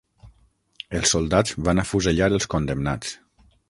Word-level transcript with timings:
Els 1.01 1.13
soldats 1.17 1.55
van 1.69 1.85
afusellar 1.85 2.35
els 2.39 2.53
condemnats. 2.57 3.19